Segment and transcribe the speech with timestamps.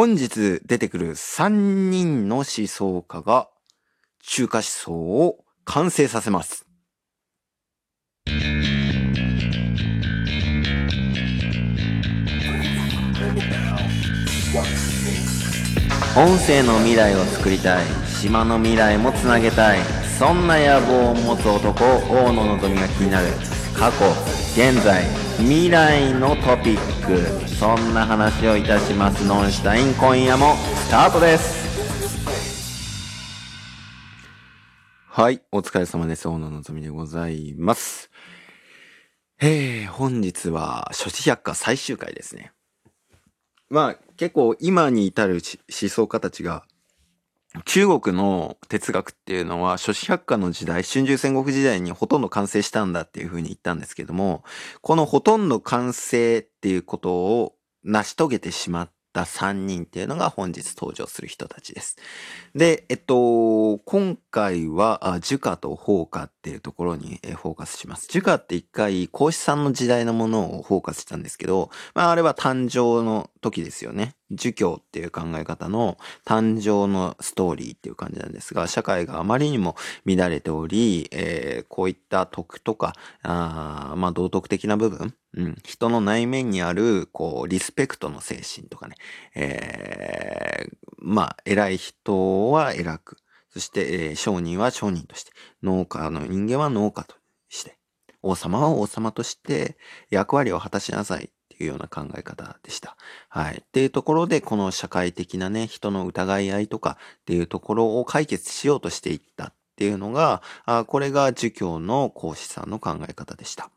[0.00, 3.48] 本日出てくる3人の思想家が
[4.22, 6.66] 中華思想を完成させます。
[16.16, 17.84] 音声の未来を作りたい
[18.20, 19.80] 島の未来もつなげたい
[20.16, 23.26] そんな野望を持つ男大野のぞみが気になる
[23.76, 24.06] 過去
[24.54, 27.48] 現在未来のトピック。
[27.48, 29.24] そんな話をいたします。
[29.24, 31.68] ノンシュタイン今夜もスタートです。
[35.06, 36.26] はいお疲れ様です。
[36.26, 38.10] 大野のぞみでございます。
[39.40, 42.50] えー、本日は諸子百科最終回ですね。
[43.70, 46.64] まあ結構今に至る思想家たちが
[47.64, 54.44] 中国の哲学っていうのは諸子百科の時代春秋戦国時代にほとんど完成したんだっていうふうに言ったんですけども
[54.80, 57.54] このほとんど完成っていうことを
[57.84, 61.96] 成し遂げてしまった3人っていうのが本日登場する人たちです。
[62.54, 68.08] で、えっと、今回は、儒家と法家っていうところにフォーカスします。
[68.10, 74.14] 儒家って一回、孔子さんの時代のものをフォーカスしたんですけど、まあ、あれは誕生の時ですよね。
[74.30, 88.96] 儒教っていう考え方の誕生のストーリーっていう感じなんですが、社会があまりにも乱れており、えーこういった徳とか、あまあ道徳的な部分、うん、人の内面にある、こう、リスペクトの精神とかね、
[89.34, 93.16] えーまあ、偉い人は偉く、
[93.50, 97.16] そして、えー商人は商人として、農家の人間は農家と
[97.48, 97.78] して、
[98.22, 99.76] 王様は王様として
[100.10, 101.30] 役割を果たしなさい
[101.64, 102.96] いうような考え方でした。
[103.28, 103.62] はい。
[103.64, 113.70] っていうところで、この社会的なね、人の疑い合いとかっていうところを解決しようとしていったっていうのが、あこれが儒教の孔子さんの考え方でした。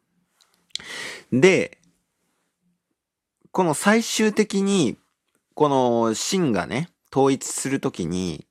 [1.31, 1.77] で、
[3.52, 4.97] この最終的に、
[5.53, 8.47] この秦がね、統一するときに、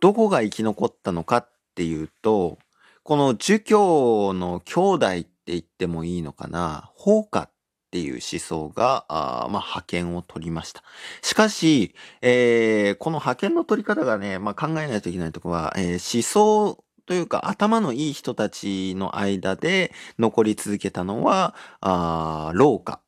[0.00, 2.58] どこが生き残ったのかっていうと、
[3.04, 7.51] この儒教の兄弟って言ってもいいのかな、法家っ
[7.92, 10.82] っていう思想が、あまあ、派遣を取りました。
[11.20, 23.02] しかし、えーこの派遣の取り方がね、まあ、考えないといけないところは、えー思想というか頭のいい人たちの間で残り続けたのは、あー老化、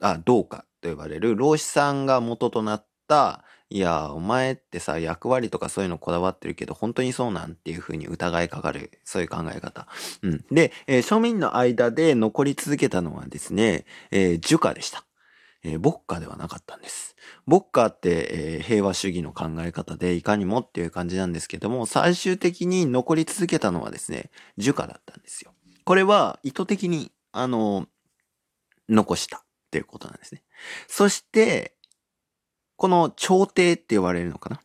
[0.00, 9.88] あ、同化と呼ばれる老子さんが元となった、いや、お前ってさ、役割とかそういうのこだわってるけど、本当にそうなんっていうふうに疑いかかる、そういう考え方。
[10.22, 10.44] うん。
[10.52, 15.04] で、えー庶民の間で残り続けたのはですね、えー儒家でした。
[15.64, 17.16] えー牧歌ではなかったんです。
[17.46, 25.52] 牧歌って、えー平和主義の考え方でいかにもっていう感じなんですけども、最終的に残り続けたのはですね、儒家だったんですよ。
[25.84, 27.86] これは意図的に、あの、
[28.88, 30.42] 残したっていうことなんですね。
[30.86, 31.73] そして、
[32.76, 34.60] この朝廷って言われるのかな？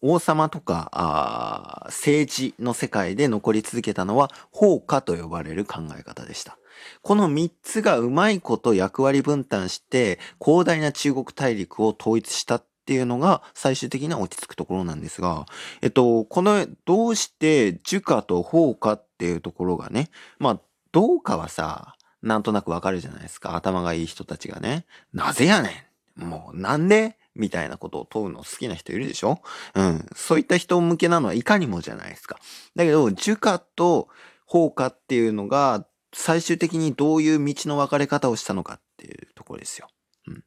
[0.00, 6.58] 王様とか政治の世界で残り続けたのは法家と呼ばれる考え方でした。
[7.02, 15.46] この三つがうまいこと役割分担して広大な中国大陸を統一したっていうのが最終的には落ち着くところなんですが、
[15.82, 23.54] えっと、この、どうして儒家と法家っていうところがね、まあ、どうかはさ、なんとなくわかるじゃないですか。
[23.54, 25.86] 頭がいい人たちがね、なぜやね
[26.18, 26.24] ん？
[26.24, 27.16] もう、なんで？
[27.34, 29.40] みたいなことを問うの好きな人いるでしょ？
[29.74, 30.06] うん。
[30.14, 32.38] そういった人向けなのはいかにもじゃないですか。
[32.76, 34.08] だけど、儒家と
[34.46, 39.88] 法家っていうのが、最終的にどういう道の分かれ方をしたのかっていうところですよ。
[40.28, 40.44] うん。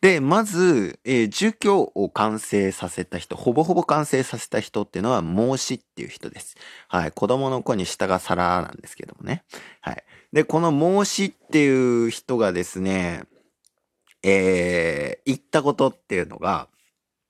[0.00, 6.56] で、まず、えー儒教を完成させた人、ほぼほぼ完成させた人っていうのは、孟子っていう人です。
[6.88, 7.12] はい。
[7.12, 9.44] 子供の子に下が皿なんですけどもね。
[9.80, 10.04] はい。
[10.32, 13.22] で、この孟子っていう人がですね、
[14.22, 16.68] えー言ったことっていうのが、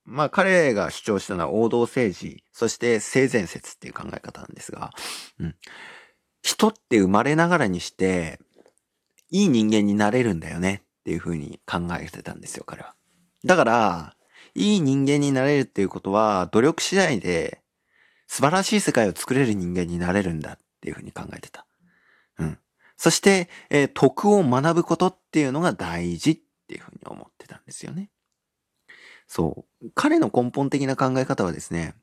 [0.05, 4.91] まあ彼が主張したのは王道政治、そして性善説っていう考え方なんですが、
[5.39, 5.57] うん。
[6.43, 8.41] 人って生まれながらにして、
[9.31, 12.95] いい人間になれるんだよねっていうふうに考えてたんですよ、彼は。
[13.45, 14.17] だから、
[14.55, 17.61] いい人間になれるっていうことは、努力次第で
[18.27, 21.67] 素晴らしい世界を作れる人間になれるんだっていうふうに考えてた。
[22.39, 22.59] うん。
[22.97, 26.39] そして、えー徳を学ぶことっていうのが大事っ
[26.71, 28.11] っていうふうに思ってたんですよね。
[29.27, 29.91] そう。
[29.95, 31.95] 彼の根本的な考え方はですね、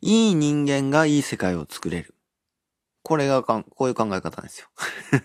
[0.00, 2.14] いい人間がいい世界を作れる。
[3.02, 4.68] これがかん、こういう考え方なんですよ。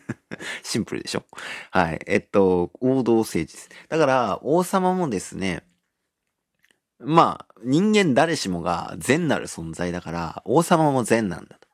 [0.64, 1.26] シンプルでしょ
[1.70, 2.02] はい。
[2.08, 3.70] えっと、王道政治です。
[3.88, 5.64] だから、王様もですね、
[6.98, 11.68] まあ、人間誰しもが善なる存在だから、王様も善なんだと。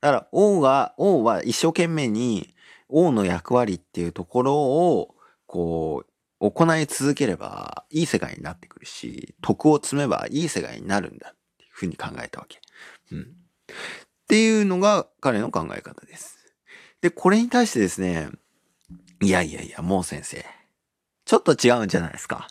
[0.00, 2.54] だから、王が、王は一生懸命に、
[2.88, 5.15] 王の役割っていうところを、
[5.56, 12.60] こう、行い続ければいい世界になってくるし、徳を積めばいい世界になるんだっていうふうに考えたわけ。
[13.10, 13.20] うん。
[13.22, 13.24] っ
[14.28, 16.36] ていうのが彼の考え方です。
[17.00, 18.28] で、これに対してですね、
[19.22, 20.44] いやいやいや、もう先生、
[21.24, 22.48] ちょっと違うんじゃないですか。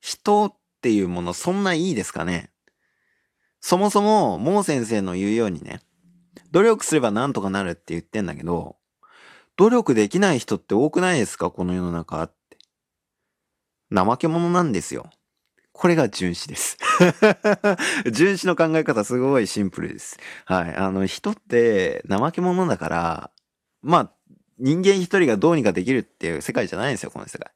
[0.00, 2.52] 人っていうものそんないいですかね
[3.60, 5.80] そもそも、もう先生の言うようにね、
[6.52, 8.76] 努力すればなんとかなるって言ってんだけど、
[9.58, 11.50] 努力できない人って多くないですか？
[11.50, 12.58] この世の中って。
[13.92, 15.10] 怠け者なんですよ。
[15.72, 16.78] これが純子です。
[18.12, 20.16] 純子の考え方すごいシンプルです。
[20.44, 20.76] はい。
[20.76, 23.30] あの、人って怠け者だから、
[23.82, 24.12] まあ、
[24.58, 27.50] 人間一人がどうにかできるっていう世界じゃないんですよ、この世界。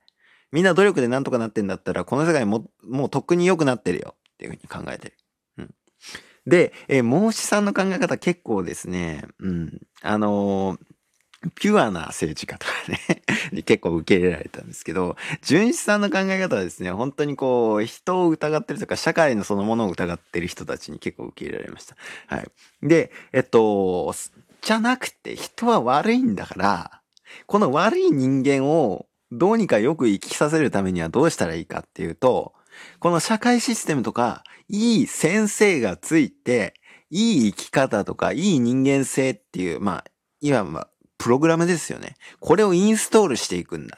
[0.50, 5.16] みんな努力でなんとかなってんだったら、この世界も、もうとっくに良くなってるよっていうふうに考えてる。
[5.58, 5.74] うん。
[6.46, 9.80] で、え、孟子さんの考え方結構ですね、うん。
[10.02, 10.91] あのー、
[11.54, 13.22] ピュアな政治家とかね
[13.64, 21.96] 結構受け入れられたんですけど、純子さんの考え方はですね、本当にこう、人を疑ってるとか、社会のそのものを疑ってる人たちに結構受け入れられました。
[22.26, 22.48] はい。
[22.82, 24.14] で、えっと、
[24.60, 27.00] じゃなくて、人は悪いんだから、
[27.46, 32.52] この悪い人間をどうにかよく生きさせるためにはどうしたらいいかっていうと、
[33.00, 36.74] この社会システムとか、いい先生がついて、
[37.10, 40.04] いい生き方とか、いい人間性っていう、まあ、
[40.40, 40.88] いわば、
[41.22, 42.16] プログラムですよね。
[42.40, 43.96] これをインストールしていくんだ。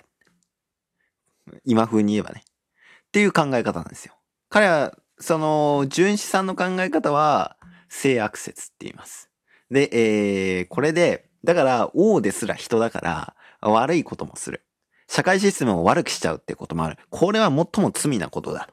[1.65, 2.45] 今風に言えばね。
[2.45, 4.13] っていう考え方なんですよ。
[4.51, 7.57] 彼は、その、純子さんの考え方は、
[7.89, 9.31] 性悪説って言います。
[9.71, 9.89] で、
[10.59, 14.63] えー、これで、だから、王ですら人だから、悪いこともする。
[15.09, 16.99] 社会システムを悪くしちゃうってこともある。
[17.09, 18.69] これは最も罪なことだ。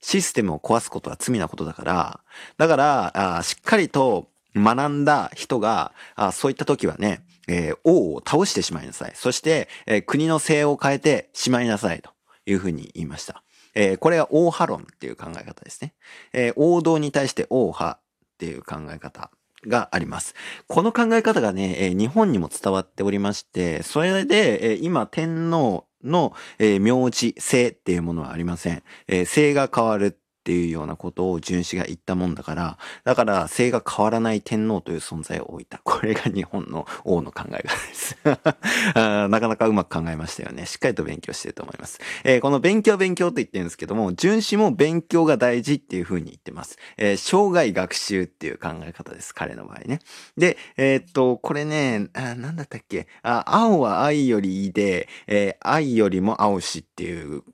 [0.00, 2.20] システムを壊すことは罪なことだから、
[2.56, 9.12] だから、あしっかりと学んだ人が、あそういった時はね、えー、王を倒してしまいなさい。
[9.14, 12.10] そして、えー、国の性を変えてしまいなさいと
[12.46, 13.42] いうふうに言いました。
[13.74, 15.94] えー、これは王派論っていう考え方ですね。
[16.32, 18.00] え王道に対して王派っ
[18.38, 19.30] ていう考え方。
[19.66, 20.34] があります。
[20.66, 28.82] この考え方がね、え、日本にも伝わっておりまして、それで、え、今天皇の、え、名字、姓っていうものはありません。
[29.06, 35.78] えー、姓が変わるっていうようなことを純子が言ったもんだから、だから姓が変わらない天皇という存在を置いた。
[35.84, 38.16] これが日本の王の考え方です。
[38.26, 40.66] なかなかうまく考えましたよね。
[40.66, 42.00] しっかりと勉強してると思います。
[42.24, 46.76] えー、この勉強勉強と言ってるんですけども、純子も勉強が大事っていうふうに言ってます。
[46.96, 49.32] えー、生涯学習っていう考え方です。
[49.32, 50.00] 彼の場合ね。
[50.36, 53.06] で、えー、っと、これね、あ、なんだったっけ？
[53.22, 57.44] あ、青は愛よりいいで、えー、愛よりも青しっていう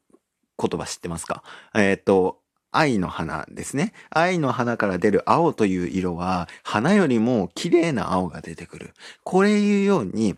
[0.60, 1.42] 言葉知ってますか？
[1.74, 2.40] えっと、
[2.78, 3.92] 愛の花ですね。
[4.08, 8.94] 愛の花から出る青という色は、花よりも綺麗な青が出てくる。
[9.24, 10.36] これいうように、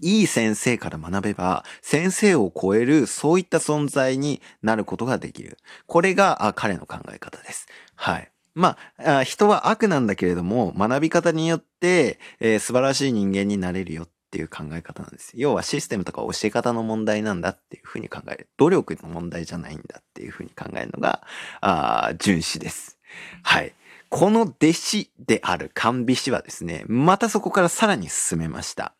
[0.00, 5.56] いい先生から学べば、先生を超える、そういった存在になることができる。
[5.86, 7.68] これが彼の考え方です。
[7.94, 8.32] はい。
[8.54, 15.32] まあ、人は悪なんだけれども、学び方によって、えー、素晴らしい人間になれるよっっていう考え方なんです。
[15.36, 18.48] 要はシステムとか教え方の問題なんだっていうふうに考える。
[18.58, 21.22] 努力の問題じゃないんだっていうふうに考えるのが、
[21.62, 22.98] ああ純子です。
[23.42, 23.72] はい。
[24.10, 28.94] この弟子である甘美氏はですね、またそこからさらに進めました。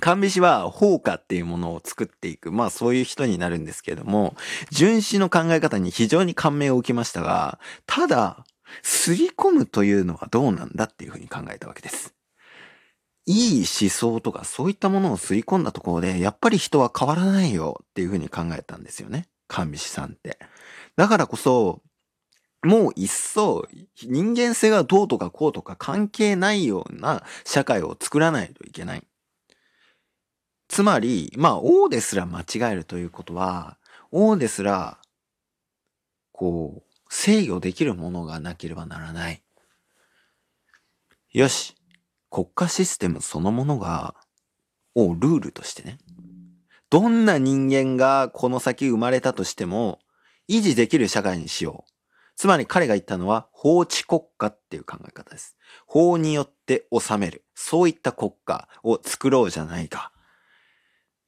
[0.00, 2.50] 甘美氏は放火っていうものを作っていく。
[2.50, 4.34] まあそういう人になるんですけれども、
[4.72, 8.44] 純子の考え方に非常に感銘を受けましたが、ただ、
[8.82, 12.14] すり込むというのはどうなんだっていうふうに考えたわけです。
[13.30, 19.28] いい思想とかそういったものを吸い込んだところで、やっぱり人は変わらないよっていうふうに考えたんですよね。
[19.46, 20.40] 神師さんって。
[20.96, 21.80] だからこそ、
[22.62, 23.66] もう一層
[24.02, 29.06] 人間性がどうとかこうとか関係ないような社会を作らないといけない。
[30.68, 33.78] つまり、まあ王ですら間違えるということは、
[34.10, 34.98] 王ですら、
[36.32, 39.42] こう、制御できるものがなければならない。
[41.32, 41.79] よし。
[42.30, 44.14] 国家システムそのものが、
[44.94, 45.98] をルールとしてね、
[46.88, 50.00] どんな人間がこの先生まれたとしても、
[50.48, 51.92] 維持できる社会にしよう。
[52.36, 55.56] つまり彼が言ったのは法治国家っていう考え方です。
[55.86, 57.44] 法によって治める。
[57.54, 60.10] そういった国家を作ろうじゃないか。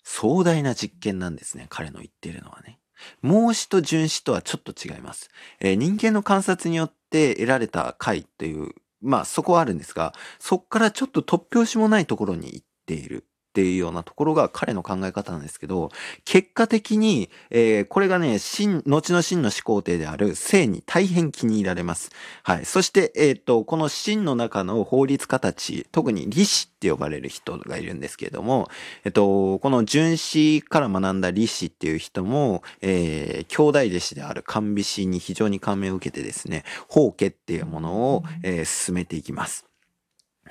[0.02, 1.66] 壮大な実験なんですね。
[1.68, 2.80] 彼の言っているのはね。
[3.20, 5.28] 孟子と純子とはちょっと違います。
[5.60, 13.26] えー、人間の観察によって得られた解というまあそこはあるんですが、そこからちょっと突拍子もないところに行っている。
[13.52, 15.90] っていうようなところが彼の考え方なんですけど、
[16.24, 22.10] 結果的に、えー、これがね、真、後の真の始皇帝である聖に大変気に入られます。
[22.44, 22.64] はい。
[22.64, 28.70] そして、えっ、ー、と、この真の中の法律家たち、特に李氏って呼ばれる人がいるんですけれども、
[29.04, 39.71] えっ、ー、と、この純子から学んだ李氏っていう人も、えー、兄弟弟子である甘美氏に非常に感銘を受けてですね、法家っていうものを、えー、進めていきます。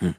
[0.02, 0.10] うん。
[0.12, 0.16] っ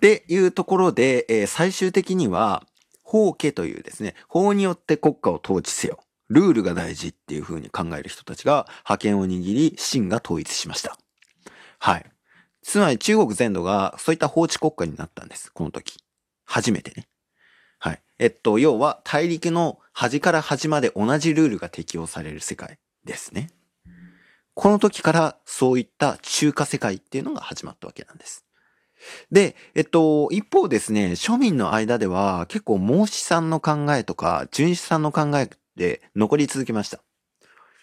[0.00, 2.64] ていうところで、えー、最終的には、
[3.02, 5.98] 法家というですね、法によって国家を統治せよ。
[6.28, 10.96] ルールが大事っていう風に考える人たちが覇権を握り、秦が統一しました。
[11.80, 12.06] はい。
[12.62, 15.52] つまり中国全土がそういった法治国家になったんです。
[15.52, 15.98] この時。
[16.44, 17.08] 初めてね。
[17.78, 18.02] はい。
[18.18, 23.50] えっと、要は大陸の端から端まで同じルールが適用される世界ですね。
[24.54, 28.44] この時からそういった中華世界っていうのが始まったわけなんです。
[29.30, 37.00] で、えっと、一方ですね、庶民の間では結構孟子さんの考えとか、純子さんの考えで残り続けました。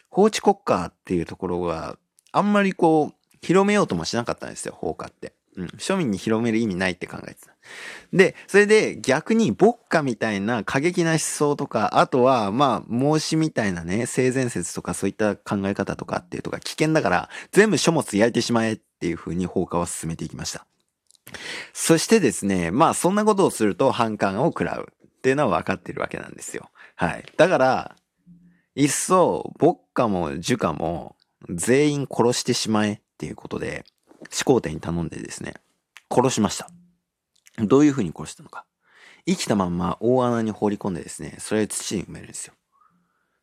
[0.09, 1.97] 法治国家っていうところは、
[2.31, 5.33] あんまりこう、広めようともしなかったんですよ、法家って。
[5.55, 5.65] うん。
[5.77, 7.53] 庶民に広める意味ないって考えてた。
[8.13, 20.65] で、それで逆に牧歌みたいな過激な思想とか、あとは、まあ、孟子みたいなね、性善説とかそういった考え方とかっていうとか危険だから、全部書物焼いてしまえっていう風に放火は進めていきました。
[21.73, 26.69] そしてですね、まあそんなことをすると反感を食らうっていうのは分かってるわけなんですよ。
[26.95, 27.25] はい。
[27.37, 27.95] だから、
[28.75, 31.15] いっそ、牧歌も樹歌も
[31.49, 33.85] 全員殺してしまえっていうことで、
[34.29, 35.55] 始皇帝に頼んでですね、
[36.11, 36.69] 殺しました。
[37.57, 38.65] どういう風に殺したのか。
[39.25, 42.53] 生きたまんま大穴に放り込んでですね、それを土に埋めるんですよ。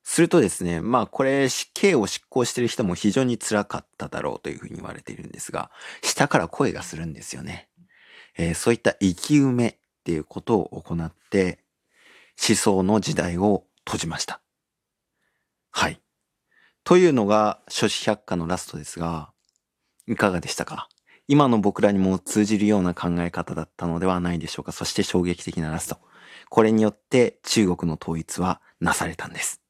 [0.03, 5.71] するとですね、まあこれ死刑を執行してる人も非常に辛かっただろうというふうに言われているんですが、
[6.03, 7.69] 下から声がするんですよね。
[8.37, 11.61] えー、そういった生き埋めっていうことを行って、
[12.49, 14.41] 思想の時代を閉じました。
[15.71, 16.01] はい。
[16.83, 19.33] というのが、諸子百科のラストですが、
[20.07, 20.89] いかがでしたか？
[21.27, 25.99] 今の僕らにも通じるような考え方だったのではないでしょうかそして衝撃的なラスト。
[26.51, 29.64] これによって中国の統一はなされたんです。